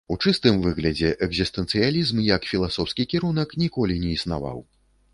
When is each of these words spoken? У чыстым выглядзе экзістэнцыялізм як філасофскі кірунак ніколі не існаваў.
У 0.13 0.15
чыстым 0.27 0.55
выглядзе 0.63 1.11
экзістэнцыялізм 1.25 2.23
як 2.31 2.49
філасофскі 2.55 3.09
кірунак 3.15 3.49
ніколі 3.67 4.03
не 4.07 4.11
існаваў. 4.19 4.69